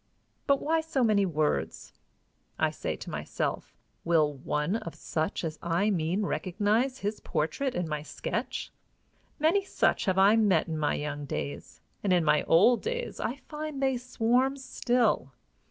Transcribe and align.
But 0.47 0.63
why 0.63 0.81
so 0.81 1.03
many 1.03 1.27
words? 1.27 1.93
I 2.57 2.71
say 2.71 2.95
to 2.95 3.09
myself, 3.11 3.75
Will 4.03 4.33
one 4.33 4.77
of 4.77 4.95
such 4.95 5.43
as 5.43 5.59
I 5.61 5.91
mean 5.91 6.23
recognize 6.23 6.97
his 6.97 7.19
portrait 7.19 7.75
in 7.75 7.87
my 7.87 8.01
sketch? 8.01 8.71
Many 9.37 9.63
such 9.63 10.05
have 10.05 10.17
I 10.17 10.37
met 10.37 10.67
in 10.67 10.79
my 10.79 10.95
young 10.95 11.25
days, 11.25 11.81
and 12.03 12.11
in 12.11 12.23
my 12.25 12.41
old 12.45 12.81
days 12.81 13.19
I 13.19 13.35
find 13.47 13.79
they 13.79 13.95
swarm 13.95 14.57
still. 14.57 15.33